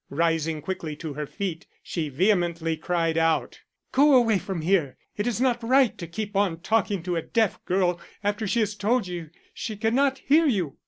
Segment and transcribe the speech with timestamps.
[0.09, 3.59] Rising quickly to her feet, she vehemently cried out:
[3.91, 4.97] "Go away from here.
[5.15, 8.73] It is not right to keep on talking to a deaf girl after she has
[8.73, 10.79] told you she cannot hear you."